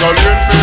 [0.00, 0.59] Cause I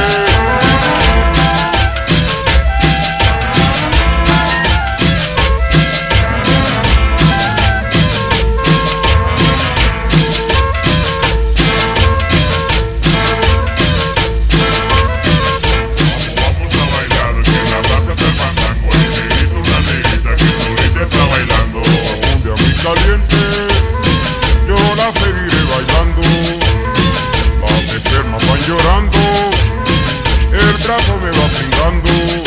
[30.88, 32.47] brazo me va pringando.